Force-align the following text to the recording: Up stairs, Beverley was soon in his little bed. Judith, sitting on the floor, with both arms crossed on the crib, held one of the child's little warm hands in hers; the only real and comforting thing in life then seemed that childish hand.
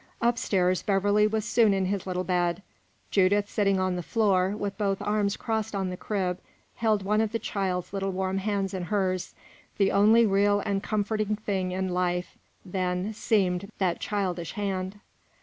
Up 0.19 0.39
stairs, 0.39 0.81
Beverley 0.81 1.27
was 1.27 1.45
soon 1.45 1.75
in 1.75 1.85
his 1.85 2.07
little 2.07 2.23
bed. 2.23 2.63
Judith, 3.11 3.47
sitting 3.47 3.79
on 3.79 3.95
the 3.95 4.01
floor, 4.01 4.55
with 4.57 4.75
both 4.75 4.99
arms 4.99 5.37
crossed 5.37 5.75
on 5.75 5.91
the 5.91 5.95
crib, 5.95 6.39
held 6.77 7.03
one 7.03 7.21
of 7.21 7.31
the 7.31 7.37
child's 7.37 7.93
little 7.93 8.09
warm 8.09 8.39
hands 8.39 8.73
in 8.73 8.85
hers; 8.85 9.35
the 9.77 9.91
only 9.91 10.25
real 10.25 10.59
and 10.61 10.81
comforting 10.81 11.35
thing 11.35 11.71
in 11.71 11.89
life 11.89 12.35
then 12.65 13.13
seemed 13.13 13.69
that 13.77 13.99
childish 13.99 14.53
hand. 14.53 14.97